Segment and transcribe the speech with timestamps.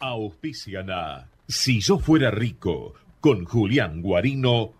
[0.00, 0.88] Auspician
[1.46, 4.79] Si yo fuera rico, con Julián Guarino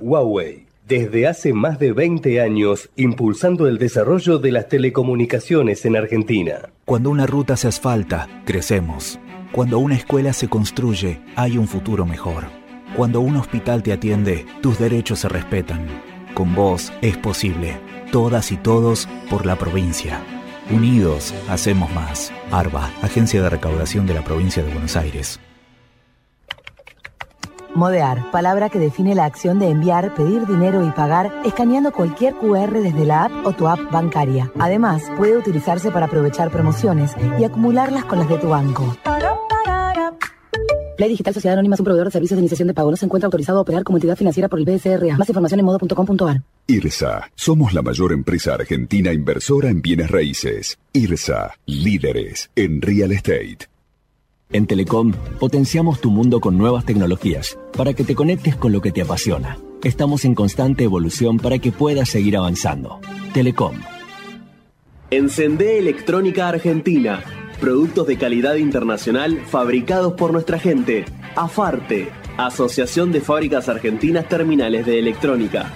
[0.00, 0.66] Huawei.
[0.86, 6.70] Desde hace más de 20 años, impulsando el desarrollo de las telecomunicaciones en Argentina.
[6.86, 9.18] Cuando una ruta se asfalta, crecemos.
[9.52, 12.44] Cuando una escuela se construye, hay un futuro mejor.
[12.96, 15.86] Cuando un hospital te atiende, tus derechos se respetan.
[16.34, 17.78] Con vos es posible.
[18.10, 20.20] Todas y todos por la provincia.
[20.70, 22.32] Unidos, hacemos más.
[22.50, 25.38] ARBA, Agencia de Recaudación de la Provincia de Buenos Aires.
[27.74, 32.72] Modear, palabra que define la acción de enviar, pedir dinero y pagar escaneando cualquier QR
[32.72, 34.50] desde la app o tu app bancaria.
[34.58, 38.96] Además, puede utilizarse para aprovechar promociones y acumularlas con las de tu banco.
[40.98, 42.90] Play Digital Sociedad Anónima es un proveedor de servicios de iniciación de pago.
[42.90, 45.16] No se encuentra autorizado a operar como entidad financiera por el BSRA.
[45.16, 46.42] Más información en modo.com.ar.
[46.66, 47.30] IRSA.
[47.36, 50.76] Somos la mayor empresa argentina inversora en bienes raíces.
[50.92, 51.54] IRSA.
[51.66, 53.68] Líderes en real estate.
[54.50, 58.92] En Telecom, potenciamos tu mundo con nuevas tecnologías para que te conectes con lo que
[58.92, 59.58] te apasiona.
[59.84, 62.98] Estamos en constante evolución para que puedas seguir avanzando.
[63.34, 63.76] Telecom.
[65.10, 67.22] Encendé Electrónica Argentina.
[67.60, 71.04] Productos de calidad internacional fabricados por nuestra gente.
[71.36, 75.74] AFARTE, Asociación de Fábricas Argentinas Terminales de Electrónica.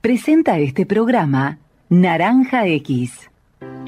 [0.00, 3.30] Presenta este programa Naranja X.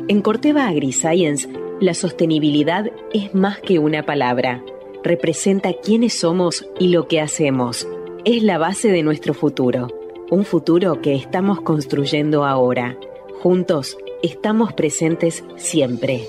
[0.08, 1.48] En Corteva AgriScience,
[1.84, 4.62] la sostenibilidad es más que una palabra.
[5.02, 7.86] Representa quiénes somos y lo que hacemos.
[8.24, 9.88] Es la base de nuestro futuro.
[10.30, 12.96] Un futuro que estamos construyendo ahora.
[13.42, 16.26] Juntos estamos presentes siempre.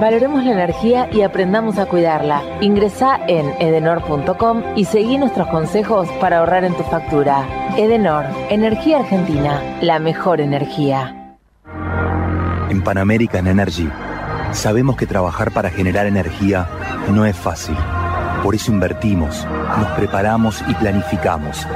[0.00, 2.44] Valoremos la energía y aprendamos a cuidarla.
[2.60, 7.74] Ingresa en edenor.com y seguí nuestros consejos para ahorrar en tu factura.
[7.76, 11.34] Edenor, Energía Argentina, la mejor energía.
[12.70, 13.88] En Pan American Energy
[14.52, 16.68] sabemos que trabajar para generar energía
[17.10, 17.76] no es fácil.
[18.42, 19.46] Por eso invertimos,
[19.78, 21.66] nos preparamos y planificamos.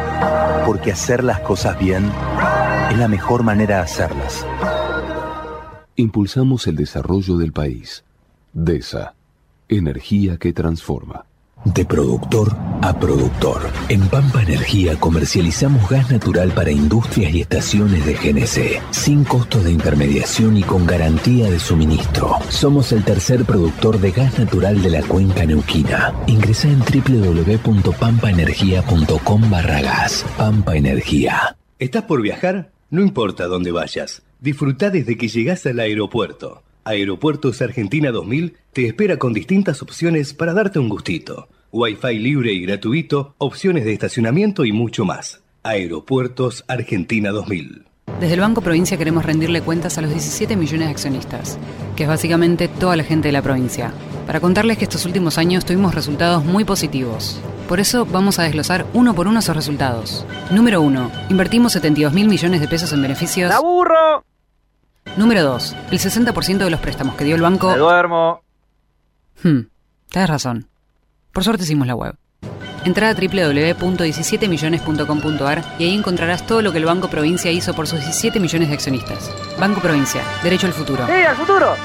[0.65, 2.11] Porque hacer las cosas bien
[2.91, 4.47] es la mejor manera de hacerlas.
[5.97, 8.05] Impulsamos el desarrollo del país.
[8.53, 9.15] DESA.
[9.69, 11.27] Energía que transforma.
[11.65, 13.71] De productor a productor.
[13.89, 19.71] En Pampa Energía comercializamos gas natural para industrias y estaciones de GNC, sin costo de
[19.71, 22.39] intermediación y con garantía de suministro.
[22.49, 26.13] Somos el tercer productor de gas natural de la cuenca neuquina.
[26.27, 30.27] Ingresa en www.pampaenergia.com barra gas.
[30.37, 31.57] Pampa Energía.
[31.79, 32.73] ¿Estás por viajar?
[32.91, 34.23] No importa dónde vayas.
[34.41, 36.65] Disfruta desde que llegas al aeropuerto.
[36.85, 41.49] Aeropuertos Argentina 2000 te espera con distintas opciones para darte un gustito.
[41.71, 45.43] Wi-Fi libre y gratuito, opciones de estacionamiento y mucho más.
[45.63, 47.85] Aeropuertos Argentina 2000.
[48.19, 51.57] Desde el Banco Provincia queremos rendirle cuentas a los 17 millones de accionistas,
[51.95, 53.93] que es básicamente toda la gente de la provincia,
[54.27, 57.41] para contarles que estos últimos años tuvimos resultados muy positivos.
[57.69, 60.27] Por eso vamos a desglosar uno por uno esos resultados.
[60.51, 61.13] Número 1.
[61.31, 63.53] Invertimos 72 mil millones de pesos en beneficios.
[63.53, 64.25] ¡Aburro!
[65.17, 65.77] Número 2.
[65.91, 67.71] El 60% de los préstamos que dio el banco...
[67.71, 68.43] ¡Me duermo!
[69.43, 69.61] Hmm,
[70.09, 70.69] tienes razón.
[71.33, 72.17] Por suerte hicimos la web.
[72.85, 78.01] Entra a www.17millones.com.ar y ahí encontrarás todo lo que el Banco Provincia hizo por sus
[78.01, 79.31] 17 millones de accionistas.
[79.59, 81.07] Banco Provincia, derecho al futuro.
[81.07, 81.77] ¡Sí, al futuro!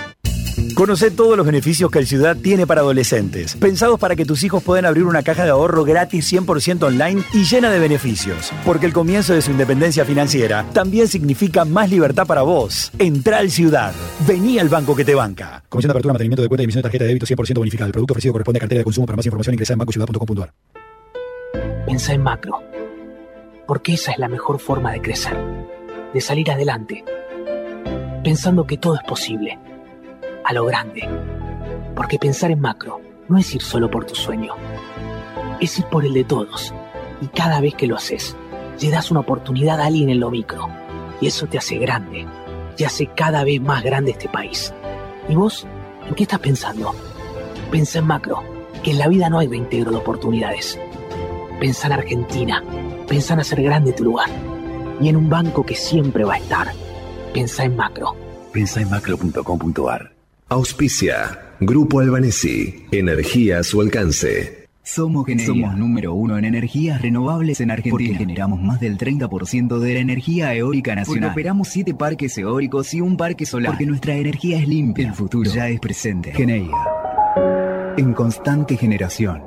[0.73, 4.63] Conoce todos los beneficios que el Ciudad tiene para adolescentes, pensados para que tus hijos
[4.63, 8.51] puedan abrir una caja de ahorro gratis 100% online y llena de beneficios.
[8.65, 12.91] Porque el comienzo de su independencia financiera también significa más libertad para vos.
[12.97, 13.93] Entra al Ciudad.
[14.27, 15.63] Vení al banco que te banca.
[15.69, 17.87] Comisión de apertura, mantenimiento de cuenta y emisión de tarjeta de débito 100% bonificada.
[17.87, 19.05] El producto ofrecido corresponde a cartera de consumo.
[19.05, 20.53] Para más información ingresa en bancociudad.com.ar.
[21.85, 22.63] Pensa en macro.
[23.67, 25.37] Porque esa es la mejor forma de crecer.
[26.13, 27.03] De salir adelante.
[28.23, 29.57] Pensando que todo es posible
[30.47, 31.07] a lo grande.
[31.95, 34.53] Porque pensar en macro no es ir solo por tu sueño,
[35.59, 36.73] es ir por el de todos.
[37.21, 38.37] Y cada vez que lo haces,
[38.81, 40.69] le das una oportunidad a alguien en lo micro.
[41.19, 42.25] Y eso te hace grande,
[42.77, 44.73] y hace cada vez más grande este país.
[45.27, 45.67] ¿Y vos?
[46.07, 46.95] ¿En qué estás pensando?
[47.69, 48.41] Pensa en macro,
[48.83, 50.79] que en la vida no hay reintegro de oportunidades.
[51.59, 52.63] Pensa en Argentina,
[53.07, 54.29] pensa en hacer grande tu lugar.
[55.01, 56.71] Y en un banco que siempre va a estar.
[57.33, 58.15] Pensa en macro.
[58.53, 60.16] Pensa en macro.com.ar
[60.49, 64.69] Auspicia Grupo Albanesi, energía a su alcance.
[64.81, 67.91] Somos Somos número uno en energías renovables en Argentina.
[67.91, 71.31] Porque generamos más del 30% de la energía eólica nacional.
[71.31, 73.73] Porque operamos siete parques eólicos y un parque solar.
[73.73, 75.07] Porque nuestra energía es limpia.
[75.07, 76.31] El futuro ya es presente.
[76.31, 76.71] Geneia.
[77.97, 79.43] En constante generación.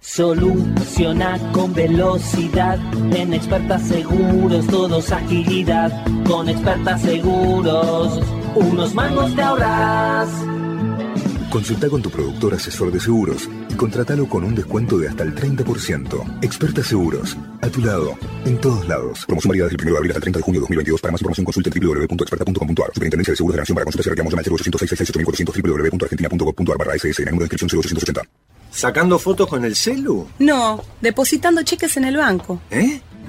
[0.00, 2.78] Soluciona con velocidad.
[3.14, 6.02] En expertas seguros, todos agilidad.
[6.24, 8.22] Con expertas seguros,
[8.54, 10.28] unos mangos te ahorras.
[11.50, 15.34] Consulta con tu productor asesor de seguros y contrátalo con un descuento de hasta el
[15.34, 16.38] 30%.
[16.42, 19.24] Experta Seguros, a tu lado, en todos lados.
[19.26, 21.00] Promoción válida desde el 1 de abril hasta el 30 de junio de 2022.
[21.00, 22.94] Para más información consulte www.experta.com.ar.
[22.94, 25.12] Superintendencia de Seguros de la Nación para consultas y reclamos al 0806
[25.64, 27.22] www.argentina.gov.ar barra SS.
[27.22, 28.22] En número de inscripción 0880.
[28.70, 30.28] ¿Sacando fotos con el celu?
[30.38, 32.60] No, depositando cheques en el banco.
[32.70, 33.00] ¿Eh?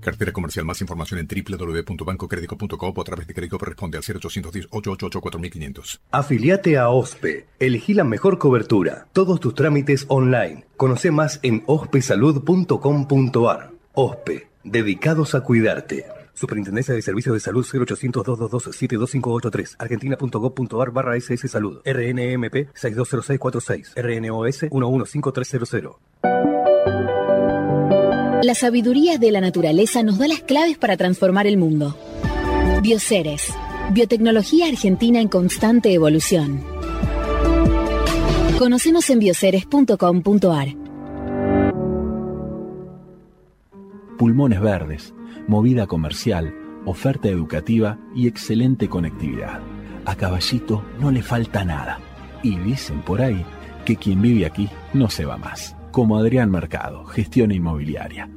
[0.00, 0.64] Cartera comercial.
[0.64, 6.00] Más información en www.bancocredico.com o a través de crédito responde al 0810-888-4500.
[6.10, 7.46] Afiliate a OSPE.
[7.58, 9.08] Elegí la mejor cobertura.
[9.12, 10.64] Todos tus trámites online.
[10.76, 13.72] Conoce más en ospesalud.com.ar.
[13.94, 14.48] OSPE.
[14.64, 16.06] Dedicados a cuidarte.
[16.38, 24.66] Superintendencia de Servicios de Salud 0800 222 72583 argentina.gov.ar barra SS Salud RNMP 620646 RNOS
[24.70, 25.96] 115300
[28.42, 31.96] la sabiduría de la naturaleza nos da las claves para transformar el mundo.
[32.82, 33.52] Bioceres,
[33.92, 36.62] biotecnología argentina en constante evolución.
[38.58, 40.68] Conocenos en bioceres.com.ar.
[44.16, 45.14] Pulmones verdes,
[45.46, 46.54] movida comercial,
[46.84, 49.60] oferta educativa y excelente conectividad.
[50.04, 52.00] A Caballito no le falta nada.
[52.42, 53.44] Y dicen por ahí
[53.84, 58.30] que quien vive aquí no se va más como Adrián Mercado, gestión inmobiliaria.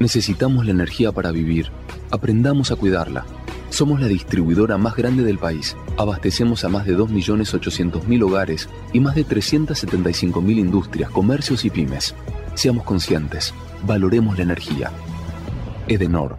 [0.00, 1.68] Necesitamos la energía para vivir.
[2.10, 3.24] Aprendamos a cuidarla.
[3.74, 5.76] Somos la distribuidora más grande del país.
[5.98, 12.14] Abastecemos a más de 2.800.000 hogares y más de 375.000 industrias, comercios y pymes.
[12.54, 13.52] Seamos conscientes,
[13.84, 14.92] valoremos la energía.
[15.88, 16.36] Edenor,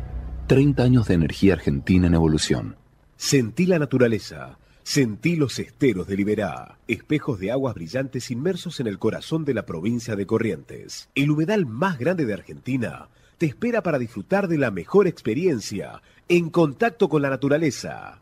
[0.47, 2.77] 30 años de energía argentina en evolución.
[3.17, 4.57] Sentí la naturaleza.
[4.83, 9.65] Sentí los esteros de Liberá, espejos de aguas brillantes inmersos en el corazón de la
[9.65, 11.09] provincia de Corrientes.
[11.15, 16.49] El humedal más grande de Argentina te espera para disfrutar de la mejor experiencia en
[16.49, 18.19] contacto con la naturaleza.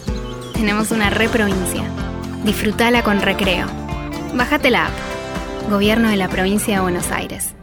[0.54, 1.84] Tenemos una reprovincia.
[2.44, 3.66] Disfrutala con recreo.
[4.34, 4.94] Bájate la app.
[5.70, 7.54] Gobierno de la provincia de Buenos Aires.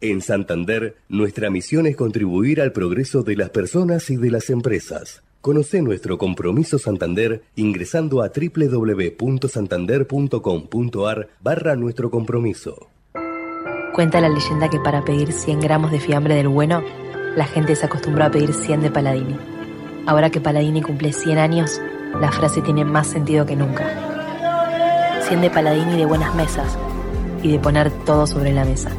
[0.00, 5.24] En Santander, nuestra misión es contribuir al progreso de las personas y de las empresas.
[5.40, 12.88] Conoce nuestro compromiso Santander ingresando a www.santander.com.ar barra nuestro compromiso.
[13.94, 16.82] Cuenta la leyenda que para pedir 100 gramos de fiambre del bueno,
[17.36, 19.36] la gente se acostumbró a pedir 100 de Paladini.
[20.06, 21.80] Ahora que Paladini cumple 100 años,
[22.20, 25.20] la frase tiene más sentido que nunca.
[25.28, 26.76] 100 de Paladini de buenas mesas
[27.44, 28.90] y de poner todo sobre la mesa.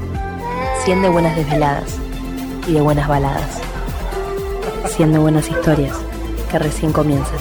[0.85, 1.97] 100 de buenas desveladas
[2.65, 3.59] y de buenas baladas.
[4.87, 6.08] 100 de buenas historias
[6.49, 7.37] que recién comienzan.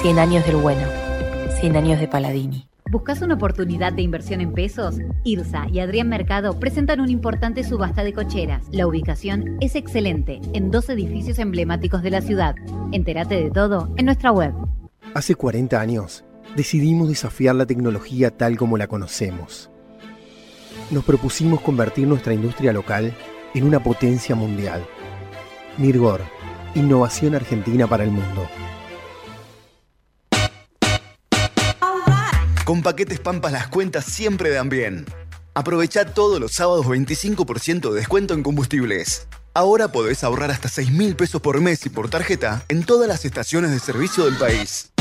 [0.00, 0.86] 100 años del bueno,
[1.60, 2.68] 100 años de Paladini.
[2.90, 4.96] ¿Buscas una oportunidad de inversión en pesos?
[5.24, 8.66] IRSA y Adrián Mercado presentan una importante subasta de cocheras.
[8.70, 12.54] La ubicación es excelente, en dos edificios emblemáticos de la ciudad.
[12.92, 14.52] Entérate de todo en nuestra web.
[15.14, 16.24] Hace 40 años,
[16.54, 19.70] decidimos desafiar la tecnología tal como la conocemos.
[20.90, 23.14] Nos propusimos convertir nuestra industria local
[23.54, 24.84] en una potencia mundial.
[25.78, 26.20] Mirgor,
[26.74, 28.48] innovación argentina para el mundo.
[32.64, 35.04] Con paquetes Pampas las cuentas siempre dan bien.
[35.54, 39.28] Aprovecha todos los sábados 25% de descuento en combustibles.
[39.52, 43.24] Ahora podés ahorrar hasta 6 mil pesos por mes y por tarjeta en todas las
[43.24, 44.92] estaciones de servicio del país.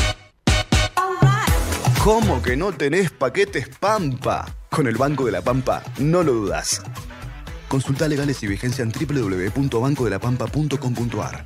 [2.03, 4.53] ¿Cómo que no tenés paquetes Pampa?
[4.69, 6.81] Con el Banco de la Pampa, no lo dudas.
[7.71, 11.45] Consulta legales y vigencia en www.bancodelapampa.com.ar.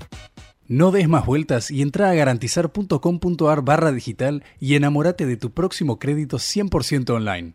[0.67, 5.99] No des más vueltas y entra a garantizar.com.ar barra digital y enamórate de tu próximo
[5.99, 7.53] crédito 100% online.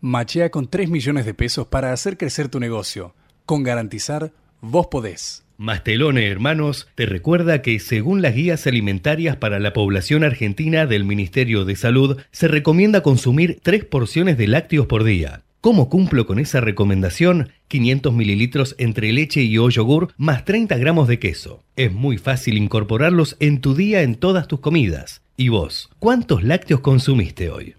[0.00, 3.16] Machea con 3 millones de pesos para hacer crecer tu negocio.
[3.44, 5.44] Con Garantizar, vos podés.
[5.58, 11.64] Mastelone Hermanos te recuerda que según las guías alimentarias para la población argentina del Ministerio
[11.64, 15.42] de Salud, se recomienda consumir 3 porciones de lácteos por día.
[15.62, 17.50] ¿Cómo cumplo con esa recomendación?
[17.68, 21.62] 500 mililitros entre leche y o yogur más 30 gramos de queso.
[21.76, 25.22] Es muy fácil incorporarlos en tu día en todas tus comidas.
[25.36, 25.88] ¿Y vos?
[26.00, 27.76] ¿Cuántos lácteos consumiste hoy?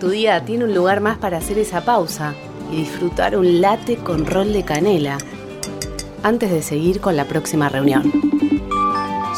[0.00, 2.34] Tu día tiene un lugar más para hacer esa pausa
[2.72, 5.18] y disfrutar un latte con rol de canela
[6.24, 8.10] antes de seguir con la próxima reunión.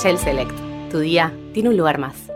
[0.02, 0.58] Shell Select,
[0.90, 2.33] tu día tiene un lugar más.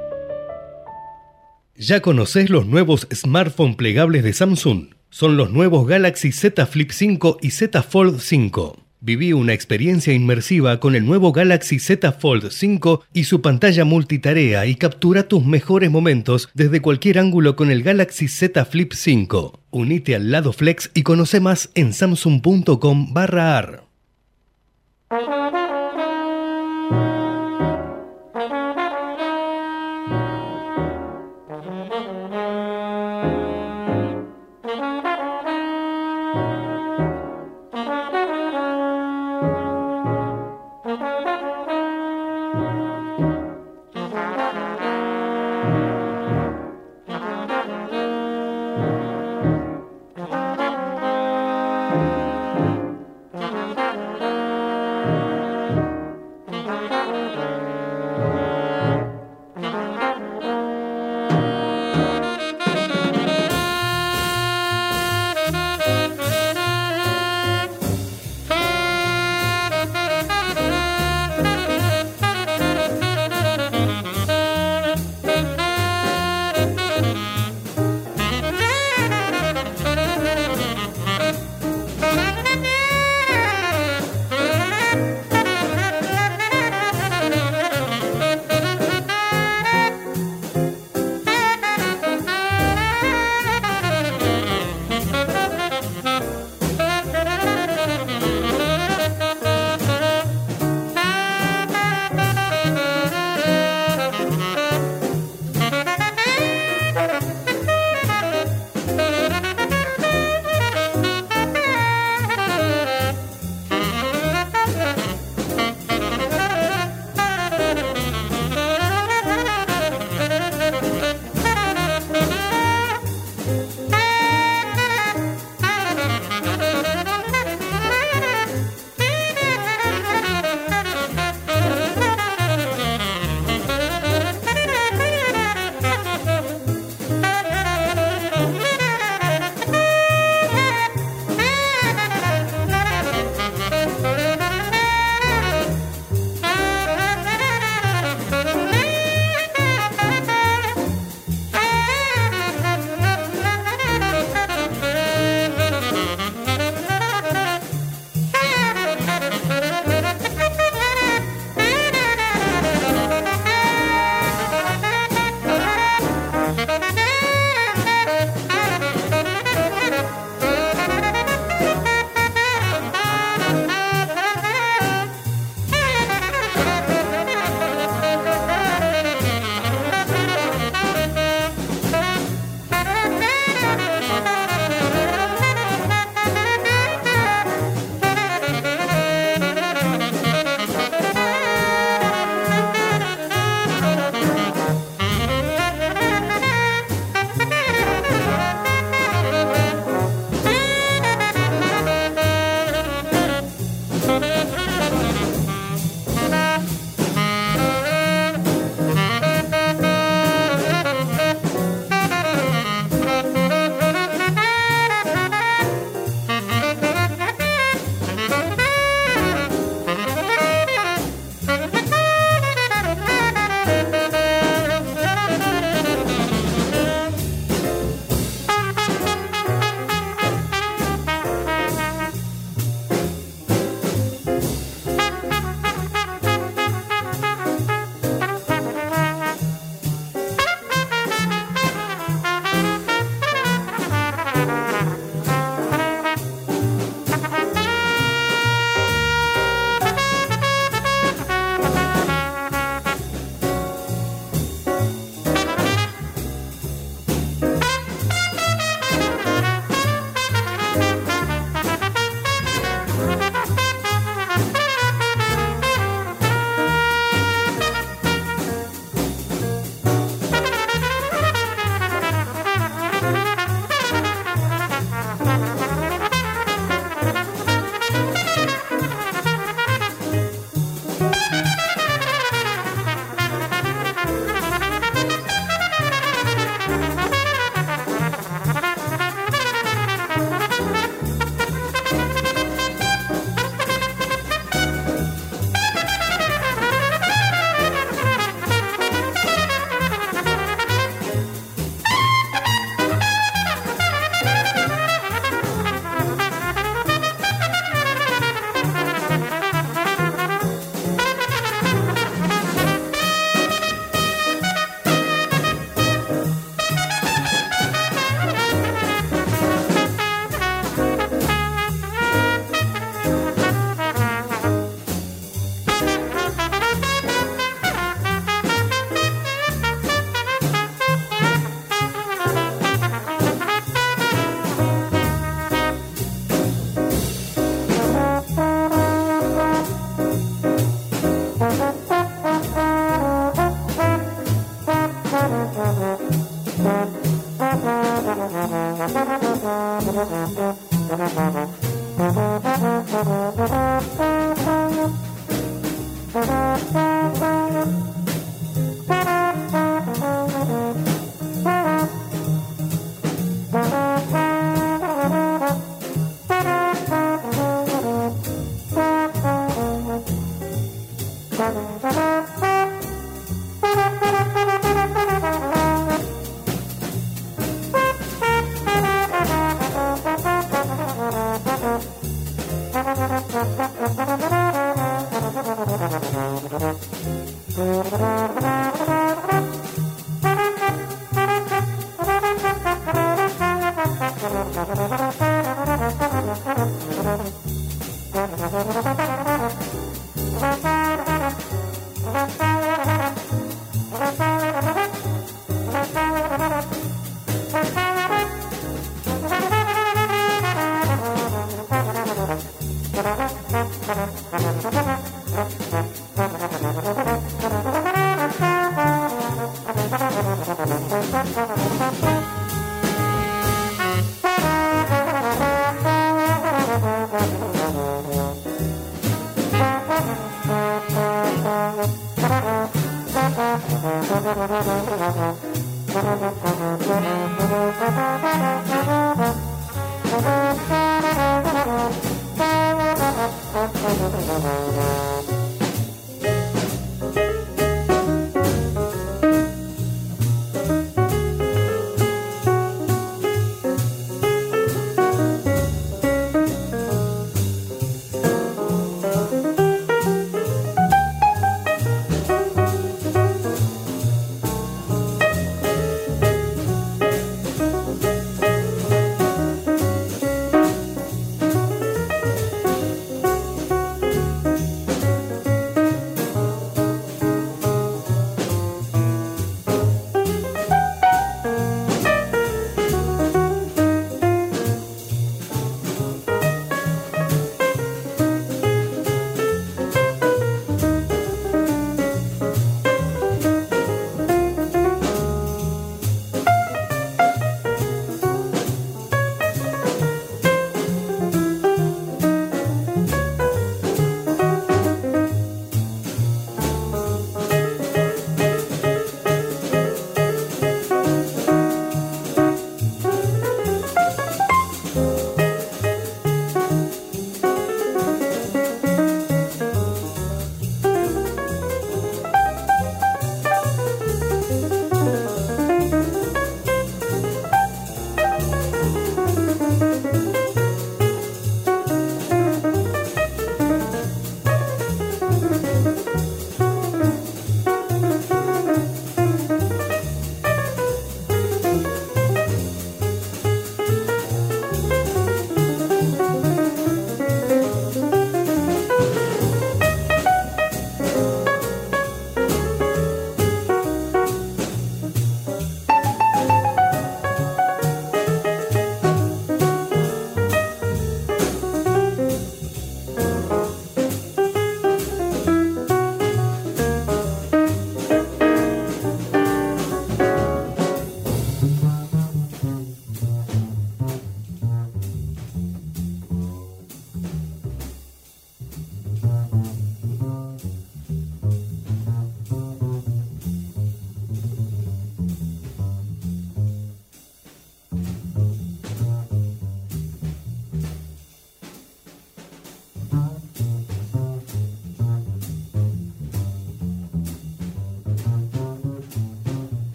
[1.81, 4.89] ¿Ya conocés los nuevos smartphones plegables de Samsung?
[5.11, 8.81] Son los nuevos Galaxy Z Flip 5 y Z Fold 5.
[8.99, 14.67] Viví una experiencia inmersiva con el nuevo Galaxy Z Fold 5 y su pantalla multitarea
[14.67, 19.61] y captura tus mejores momentos desde cualquier ángulo con el Galaxy Z Flip 5.
[19.71, 23.88] Unite al lado Flex y conoce más en samsung.com/ar.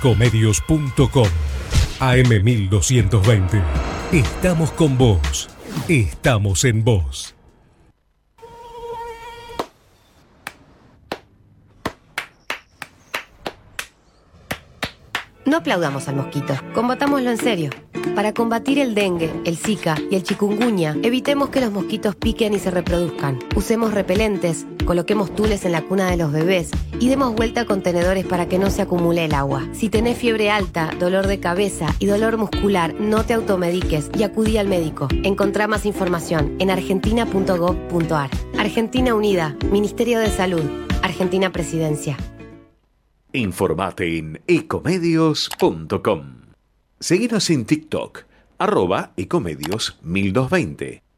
[0.00, 1.28] Ecomedios.com
[2.00, 3.62] AM1220.
[4.12, 5.50] Estamos con vos.
[5.88, 7.34] Estamos en vos.
[15.44, 17.70] No aplaudamos al mosquito, combatámoslo en serio.
[18.14, 22.58] Para combatir el dengue, el zika y el chikungunya, evitemos que los mosquitos piquen y
[22.58, 23.38] se reproduzcan.
[23.54, 28.24] Usemos repelentes, coloquemos tules en la cuna de los bebés y demos vuelta a contenedores
[28.26, 29.66] para que no se acumule el agua.
[29.72, 34.58] Si tenés fiebre alta, dolor de cabeza y dolor muscular, no te automediques y acudí
[34.58, 35.08] al médico.
[35.24, 38.30] Encontrá más información en argentina.gov.ar.
[38.58, 40.64] Argentina Unida, Ministerio de Salud,
[41.02, 42.16] Argentina Presidencia.
[43.32, 46.40] Informate en ecomedios.com.
[46.98, 48.24] Seguinos en TikTok,
[48.58, 51.09] arroba ecomedios 1220.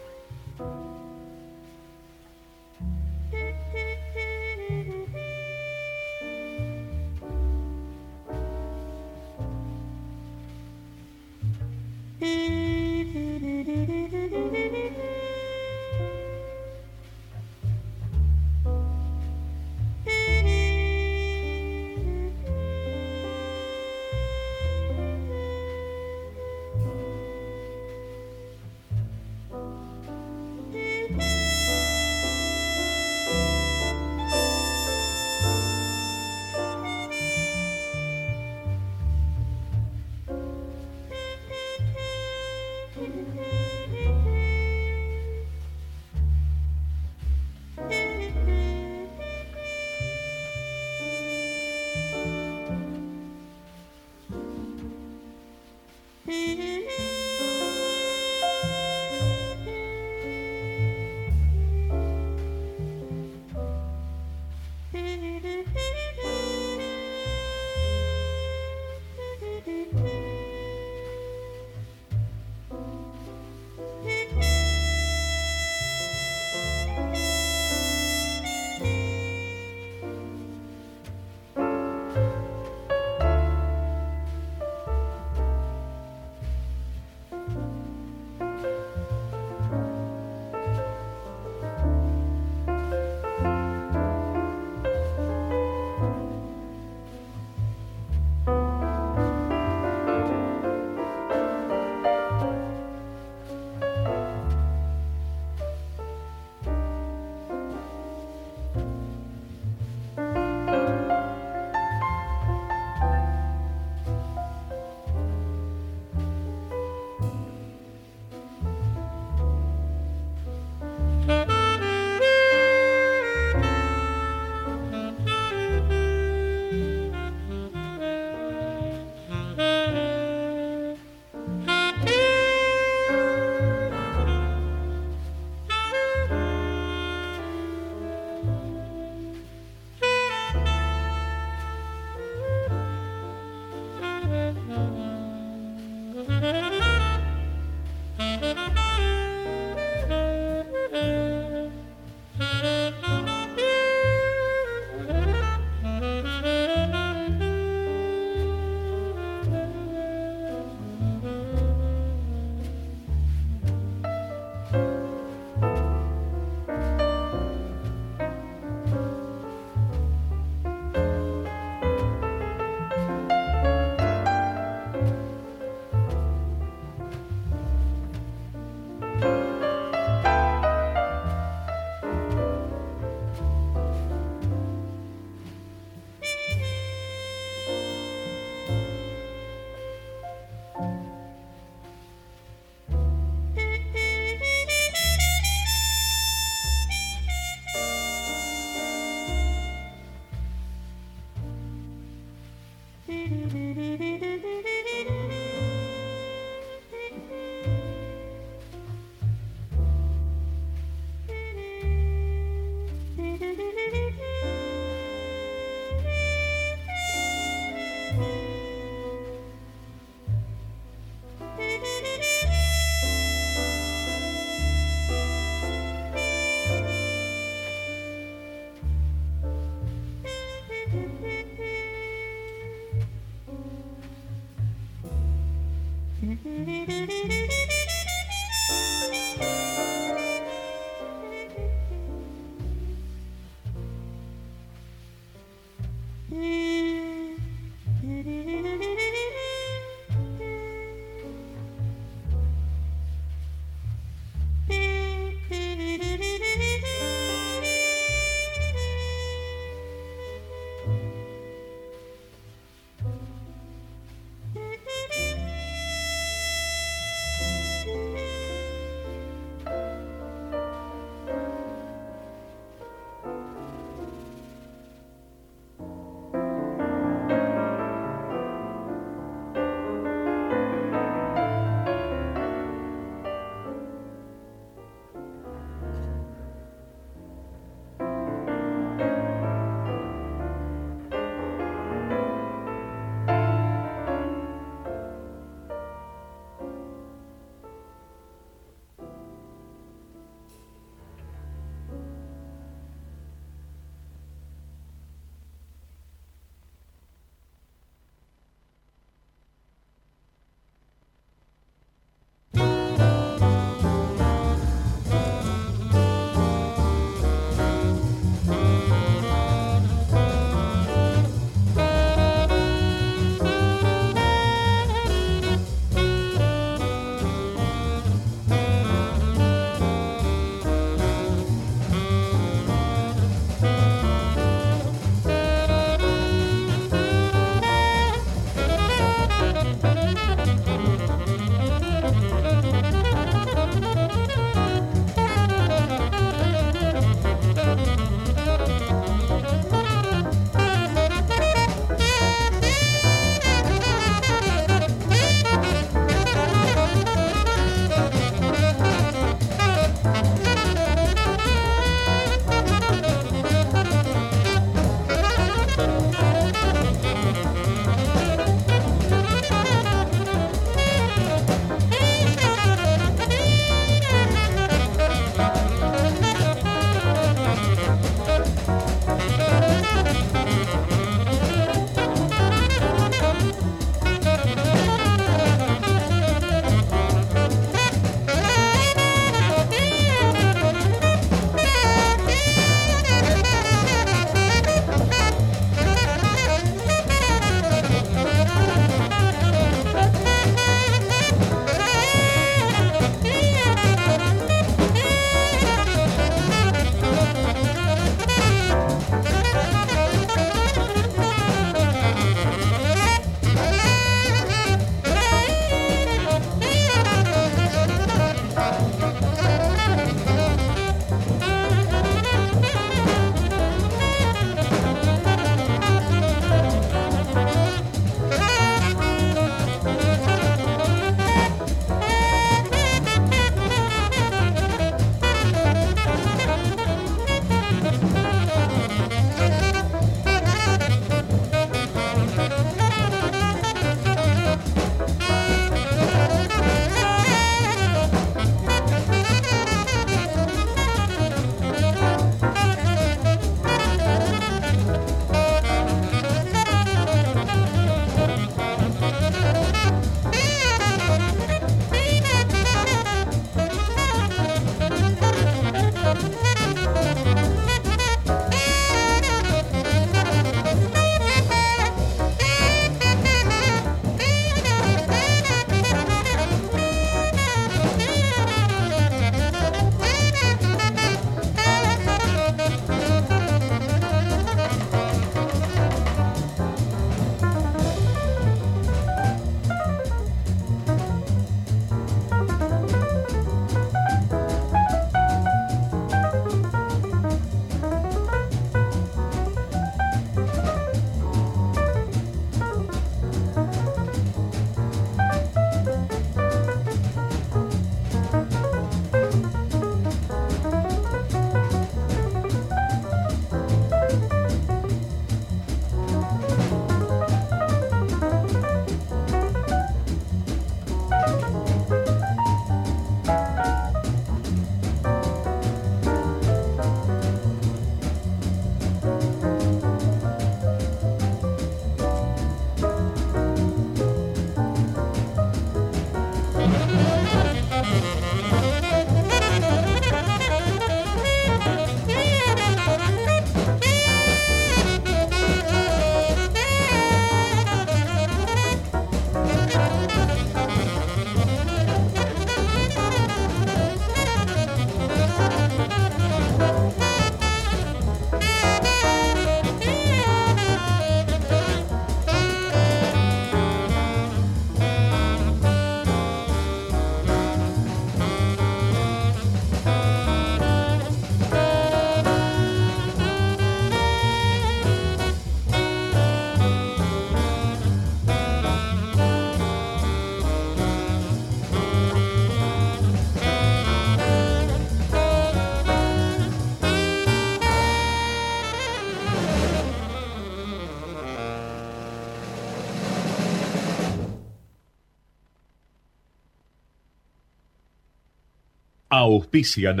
[599.18, 600.00] Auspician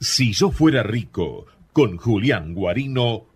[0.00, 3.35] Si yo fuera rico con Julián Guarino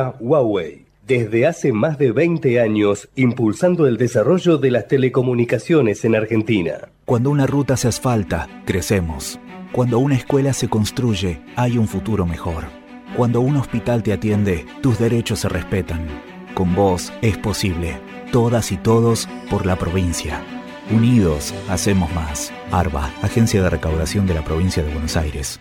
[0.00, 0.86] Huawei.
[1.06, 6.88] Desde hace más de 20 años, impulsando el desarrollo de las telecomunicaciones en Argentina.
[7.04, 9.38] Cuando una ruta se asfalta, crecemos.
[9.72, 12.64] Cuando una escuela se construye, hay un futuro mejor.
[13.16, 16.06] Cuando un hospital te atiende, tus derechos se respetan.
[16.54, 17.98] Con vos es posible.
[18.30, 20.40] Todas y todos por la provincia.
[20.90, 22.52] Unidos, hacemos más.
[22.70, 25.60] ARBA, Agencia de Recaudación de la Provincia de Buenos Aires.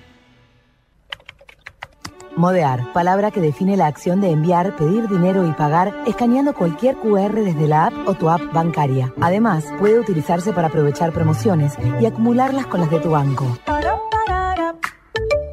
[2.37, 7.33] Modear, palabra que define la acción de enviar, pedir dinero y pagar escaneando cualquier QR
[7.33, 9.13] desde la app o tu app bancaria.
[9.19, 13.45] Además, puede utilizarse para aprovechar promociones y acumularlas con las de tu banco.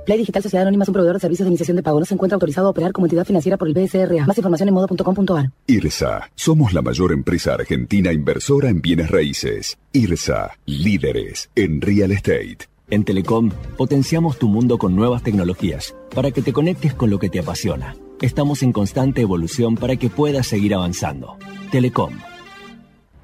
[0.08, 2.00] Play Digital Sociedad Anónima es un proveedor de servicios de iniciación de pago.
[2.00, 4.24] No se encuentra autorizado a operar como entidad financiera por el BSRA.
[4.24, 5.50] Más información en modo.com.ar.
[5.66, 6.30] IRSA.
[6.34, 9.76] Somos la mayor empresa argentina inversora en bienes raíces.
[9.92, 10.52] IRSA.
[10.64, 12.77] Líderes en real estate.
[12.90, 17.28] En Telecom, potenciamos tu mundo con nuevas tecnologías para que te conectes con lo que
[17.28, 17.94] te apasiona.
[18.22, 21.36] Estamos en constante evolución para que puedas seguir avanzando.
[21.70, 22.14] Telecom.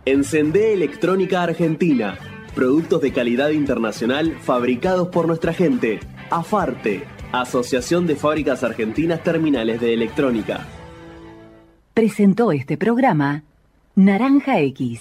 [0.05, 2.19] Encendé Electrónica Argentina.
[2.55, 6.01] Productos de calidad internacional fabricados por nuestra gente.
[6.31, 10.67] AFARTE, Asociación de Fábricas Argentinas Terminales de Electrónica.
[11.95, 13.45] Presentó este programa
[13.95, 15.01] Naranja X.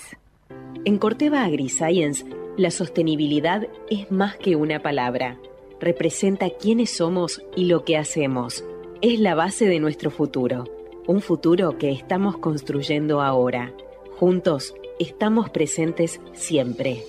[0.85, 2.25] En Corteva AgriScience,
[2.57, 5.37] la sostenibilidad es más que una palabra.
[5.79, 8.63] Representa quiénes somos y lo que hacemos.
[9.01, 10.65] Es la base de nuestro futuro.
[11.07, 13.73] Un futuro que estamos construyendo ahora.
[14.17, 17.03] Juntos estamos presentes siempre.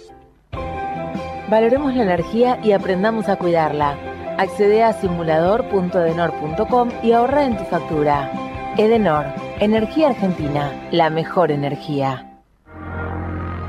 [1.51, 3.99] Valoremos la energía y aprendamos a cuidarla.
[4.39, 8.33] Accede a simulador.edenor.com y ahorra en tu factura.
[8.77, 9.27] Edenor,
[9.61, 12.41] Energía Argentina, la mejor energía.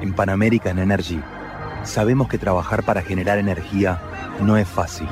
[0.01, 1.19] En Pan American Energy
[1.85, 4.01] sabemos que trabajar para generar energía
[4.41, 5.07] no es fácil.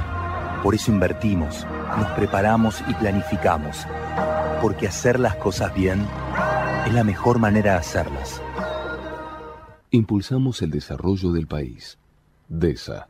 [0.62, 1.66] Por eso invertimos,
[1.98, 3.86] nos preparamos y planificamos.
[4.62, 6.06] Porque hacer las cosas bien
[6.86, 8.42] es la mejor manera de hacerlas.
[9.92, 11.98] Impulsamos el desarrollo del país.
[12.48, 13.10] DESA.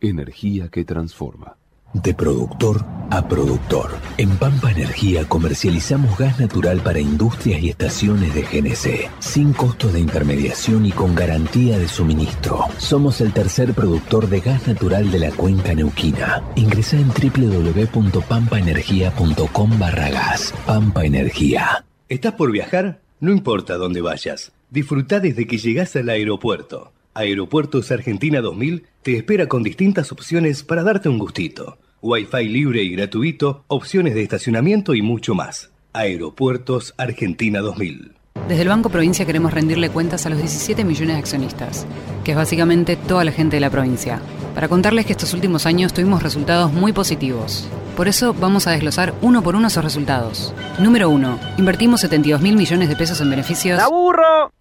[0.00, 1.56] Energía que transforma.
[1.92, 3.90] De productor a productor.
[4.16, 9.98] En Pampa Energía comercializamos gas natural para industrias y estaciones de GNC, sin costos de
[10.00, 12.66] intermediación y con garantía de suministro.
[12.78, 16.44] Somos el tercer productor de gas natural de la cuenca neuquina.
[16.54, 20.54] Ingresa en www.pampaenergia.com barra gas.
[20.66, 21.84] Pampa Energía.
[22.08, 23.00] ¿Estás por viajar?
[23.18, 24.52] No importa dónde vayas.
[24.70, 26.92] Disfruta desde que llegas al aeropuerto.
[27.12, 31.76] Aeropuertos Argentina 2000 te espera con distintas opciones para darte un gustito.
[32.02, 35.70] Wi-Fi libre y gratuito, opciones de estacionamiento y mucho más.
[35.92, 38.12] Aeropuertos Argentina 2000.
[38.48, 41.84] Desde el Banco Provincia queremos rendirle cuentas a los 17 millones de accionistas,
[42.22, 44.22] que es básicamente toda la gente de la provincia,
[44.54, 47.68] para contarles que estos últimos años tuvimos resultados muy positivos.
[47.96, 50.54] Por eso vamos a desglosar uno por uno esos resultados.
[50.78, 51.40] Número 1.
[51.58, 53.80] Invertimos 72 mil millones de pesos en beneficios.
[53.80, 54.52] ¡Aburro!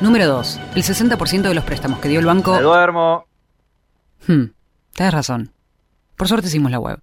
[0.00, 0.60] Número 2.
[0.74, 2.54] El 60% de los préstamos que dio el banco...
[2.54, 3.26] ¡Me duermo!
[4.26, 4.46] Hmm,
[4.92, 5.52] tienes razón.
[6.16, 7.00] Por suerte hicimos la web.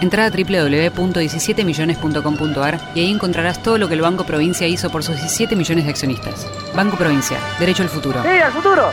[0.00, 5.16] Entra a www.17millones.com.ar y ahí encontrarás todo lo que el Banco Provincia hizo por sus
[5.16, 6.46] 17 millones de accionistas.
[6.74, 8.22] Banco Provincia, derecho al futuro.
[8.22, 8.92] ¡Sí, al futuro!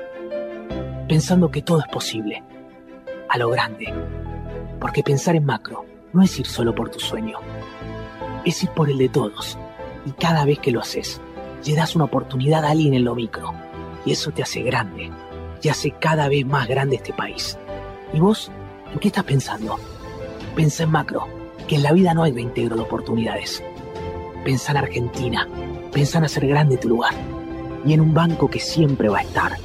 [1.07, 2.43] pensando que todo es posible,
[3.29, 3.93] a lo grande.
[4.79, 7.37] Porque pensar en macro no es ir solo por tu sueño,
[8.45, 9.57] es ir por el de todos.
[10.05, 11.21] Y cada vez que lo haces,
[11.65, 13.53] le das una oportunidad a alguien en lo micro.
[14.05, 15.11] Y eso te hace grande,
[15.61, 17.57] y hace cada vez más grande este país.
[18.13, 18.51] ¿Y vos?
[18.91, 19.79] ¿En qué estás pensando?
[20.55, 21.27] Pensa en macro,
[21.67, 23.63] que en la vida no hay reintegro de oportunidades.
[24.43, 25.47] Pensa en Argentina,
[25.93, 27.13] pensa en hacer grande tu lugar.
[27.85, 29.57] Y en un banco que siempre va a estar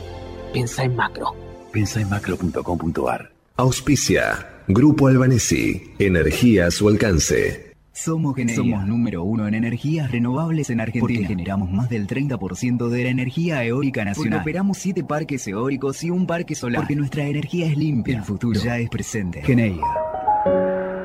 [0.57, 1.35] Pensa en macro.
[1.71, 3.31] Pensa en macro.com.ar.
[3.57, 4.63] Auspicia.
[4.67, 5.93] Grupo Albanesi.
[5.99, 7.75] Energía a su alcance.
[7.93, 11.21] Somos Somos número uno en energías renovables en Argentina.
[11.21, 14.39] Porque generamos más del 30% de la energía eólica nacional.
[14.39, 16.81] Porque operamos siete parques eólicos y un parque solar.
[16.81, 18.17] Porque nuestra energía es limpia.
[18.17, 19.43] El futuro ya es presente.
[19.43, 19.85] Geneia.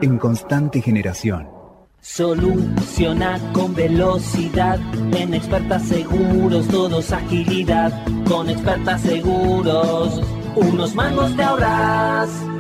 [0.02, 1.61] En constante generación.
[2.02, 4.80] Soluciona con velocidad.
[5.14, 7.94] En expertas seguros, todos agilidad.
[8.28, 10.20] Con expertas seguros,
[10.56, 12.51] unos mangos te ahorras.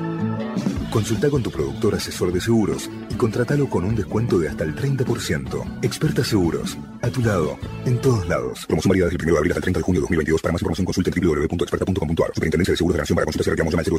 [0.91, 4.75] Consulta con tu productor asesor de seguros y contratalo con un descuento de hasta el
[4.75, 5.79] 30%.
[5.81, 8.65] Experta Seguros, a tu lado, en todos lados.
[8.67, 10.41] Promoción válida desde el 1 de abril hasta el 30 de junio de 2022.
[10.41, 12.31] Para más información consulte www.experta.com.ar.
[12.35, 13.93] Superintendencia de Seguros de la Nación para consultas y reclamos llama al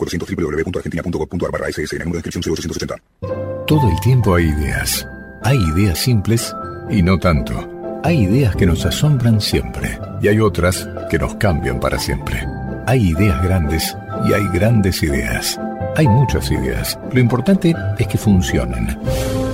[0.00, 1.98] 0800 www.argentina.gov.ar barra SS.
[1.98, 3.66] Número de descripción 0880.
[3.66, 5.06] Todo el tiempo hay ideas.
[5.42, 6.54] Hay ideas simples
[6.88, 8.00] y no tanto.
[8.02, 12.46] Hay ideas que nos asombran siempre y hay otras que nos cambian para siempre.
[12.86, 13.94] Hay ideas grandes
[14.26, 15.58] y hay grandes ideas.
[15.96, 16.98] Hay muchas ideas.
[17.12, 18.98] Lo importante es que funcionen.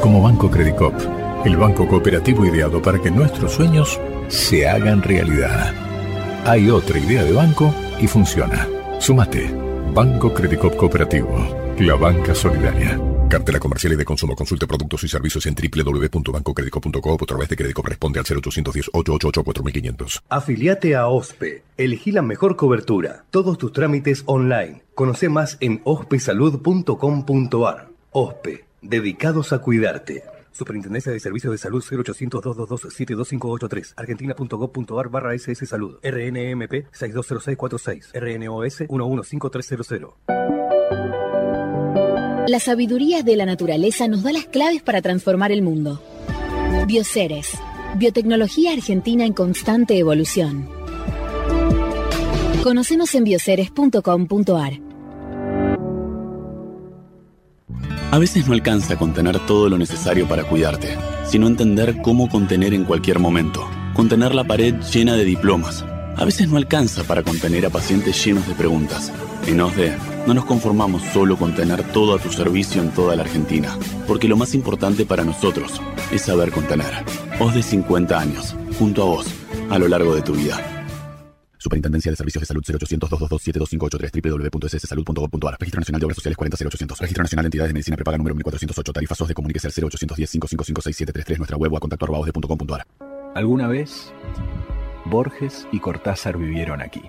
[0.01, 0.95] Como Banco Credicop,
[1.45, 5.73] el banco cooperativo ideado para que nuestros sueños se hagan realidad.
[6.47, 8.67] Hay otra idea de banco y funciona.
[8.99, 9.51] Sumate.
[9.93, 11.75] Banco Credicop Cooperativo.
[11.79, 12.99] La banca solidaria.
[13.31, 14.35] Cartela comercial y de consumo.
[14.35, 19.45] Consulte productos y servicios en www.bancocredico.com o a través de crédito responde al 0810 888
[19.45, 20.23] 4500.
[20.29, 21.63] Afiliate a OSPE.
[21.77, 23.25] Elegí la mejor cobertura.
[23.31, 24.83] Todos tus trámites online.
[24.97, 27.89] Conoce más en ospesalud.com.ar.
[28.11, 28.65] OSPE.
[28.83, 30.25] Dedicados a cuidarte.
[30.51, 38.83] Superintendencia de Servicios de Salud 0800 222 72583 argentina.gov.ar barra SS Salud RNMP 620646 RNOS
[38.89, 40.15] 115300
[42.51, 46.03] La sabiduría de la naturaleza nos da las claves para transformar el mundo.
[46.89, 47.47] Bioceres,
[47.95, 50.69] biotecnología argentina en constante evolución.
[52.65, 54.81] Conocemos en bioceres.com.ar.
[58.11, 62.85] A veces no alcanza contener todo lo necesario para cuidarte, sino entender cómo contener en
[62.85, 63.65] cualquier momento.
[63.95, 65.85] Contener la pared llena de diplomas.
[66.17, 69.13] A veces no alcanza para contener a pacientes llenos de preguntas.
[69.47, 73.23] En OSDE no nos conformamos solo con tener todo a tu servicio en toda la
[73.23, 75.81] Argentina, porque lo más importante para nosotros
[76.13, 76.93] es saber contener.
[77.39, 79.27] OSDE 50 años, junto a vos,
[79.71, 80.81] a lo largo de tu vida.
[81.61, 83.71] Superintendencia de Servicios de Salud 0800 222
[84.51, 88.35] www.sssalud.gov.ar Registro Nacional de Obras Sociales 40800 Registro Nacional de Entidades de Medicina Prepaga número
[88.35, 92.21] 1408 Tarifa SOS de Comuníquese al 0810 5556 733 Nuestra web o a contacto arroba
[92.21, 92.87] osde.com.ar
[93.35, 94.11] Alguna vez,
[95.05, 97.03] Borges y Cortázar vivieron aquí.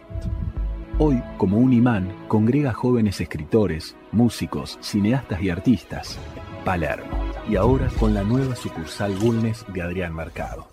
[0.99, 6.19] Hoy, como un imán, congrega jóvenes escritores, músicos, cineastas y artistas.
[6.65, 7.09] Palermo.
[7.49, 10.67] Y ahora con la nueva sucursal Bulnes de Adrián Mercado.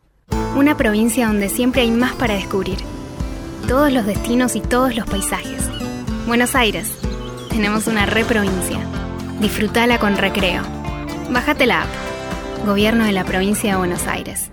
[0.56, 2.78] Una provincia donde siempre hay más para descubrir.
[3.66, 5.68] Todos los destinos y todos los paisajes.
[6.28, 6.96] Buenos Aires.
[7.50, 9.01] Tenemos una reprovincia.
[9.42, 10.62] Disfrutala con recreo.
[11.32, 11.88] Bájate la app.
[12.64, 14.52] Gobierno de la provincia de Buenos Aires.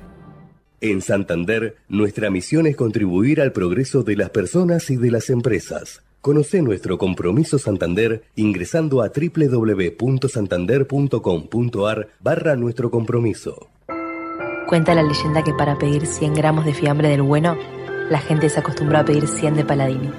[0.81, 6.01] En Santander, nuestra misión es contribuir al progreso de las personas y de las empresas.
[6.21, 13.69] Conoce nuestro compromiso Santander ingresando a www.santander.com.ar barra nuestro compromiso.
[14.67, 17.55] Cuenta la leyenda que para pedir 100 gramos de fiambre del bueno,
[18.09, 20.09] la gente se acostumbró a pedir 100 de Paladini.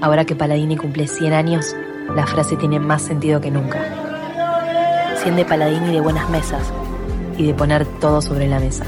[0.00, 1.76] Ahora que Paladini cumple 100 años,
[2.14, 3.78] la frase tiene más sentido que nunca.
[5.22, 6.72] 100 de Paladini de buenas mesas
[7.36, 8.84] y de poner todo sobre la mesa.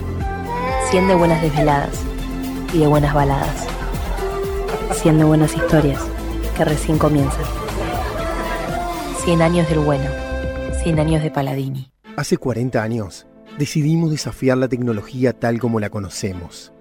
[0.90, 2.00] 100 de buenas desveladas
[2.72, 3.66] y de buenas baladas.
[4.92, 6.00] 100 de buenas historias
[6.56, 7.44] que recién comienzan.
[9.24, 10.10] 100 años del bueno.
[10.82, 11.92] 100 años de Paladini.
[12.16, 13.26] Hace 40 años
[13.58, 16.72] decidimos desafiar la tecnología tal como la conocemos.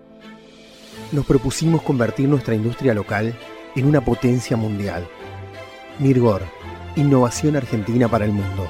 [1.12, 3.36] Nos propusimos convertir nuestra industria local
[3.76, 5.08] en una potencia mundial.
[6.02, 6.42] Mirgor,
[6.96, 8.68] innovación argentina para el mundo.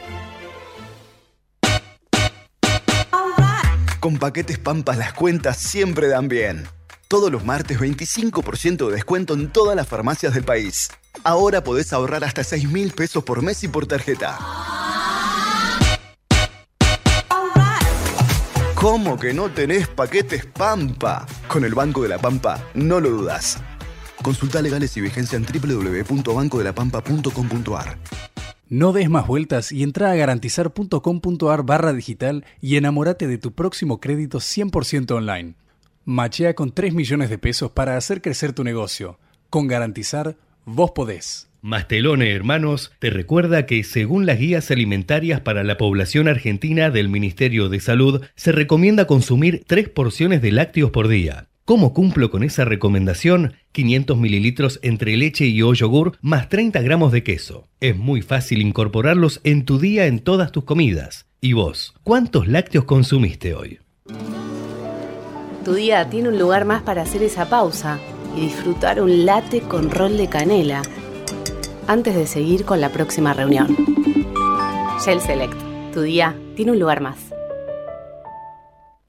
[4.01, 6.67] Con paquetes Pampa las cuentas siempre dan bien.
[7.07, 10.89] Todos los martes 25% de descuento en todas las farmacias del país.
[11.23, 14.37] Ahora podés ahorrar hasta 6 mil pesos por mes y por tarjeta.
[18.75, 21.25] ¿Cómo que no tenés paquetes Pampa?
[21.47, 23.57] Con el Banco de la Pampa, no lo dudas.
[24.21, 27.97] Consulta legales y vigencia en www.bancodelapampa.com.ar.
[28.69, 33.99] No des más vueltas y entra a garantizar.com.ar barra digital y enamórate de tu próximo
[33.99, 35.55] crédito 100% online.
[36.05, 39.19] Machea con 3 millones de pesos para hacer crecer tu negocio.
[39.49, 41.49] Con Garantizar, vos podés.
[41.61, 47.69] Mastelone Hermanos te recuerda que según las guías alimentarias para la población argentina del Ministerio
[47.69, 51.50] de Salud, se recomienda consumir 3 porciones de lácteos por día.
[51.65, 53.53] ¿Cómo cumplo con esa recomendación?
[53.71, 57.67] 500 mililitros entre leche y o yogur más 30 gramos de queso.
[57.79, 61.27] Es muy fácil incorporarlos en tu día en todas tus comidas.
[61.39, 61.93] ¿Y vos?
[62.03, 63.79] ¿Cuántos lácteos consumiste hoy?
[65.63, 67.99] Tu día tiene un lugar más para hacer esa pausa
[68.35, 70.81] y disfrutar un latte con rol de canela
[71.87, 73.75] antes de seguir con la próxima reunión.
[75.05, 75.53] Shell Select,
[75.93, 77.17] tu día tiene un lugar más.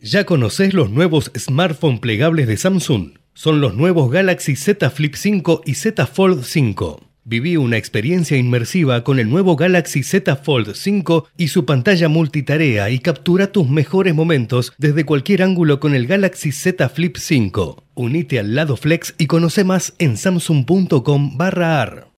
[0.05, 3.13] ¿Ya conoces los nuevos smartphones plegables de Samsung?
[3.35, 7.01] Son los nuevos Galaxy Z Flip 5 y Z Fold 5.
[7.23, 12.91] Viví una experiencia inmersiva con el nuevo Galaxy Z Fold 5 y su pantalla multitarea
[12.91, 17.85] y captura tus mejores momentos desde cualquier ángulo con el Galaxy Z Flip 5.
[17.95, 22.09] Unite al lado Flex y conoce más en samsung.com/ar.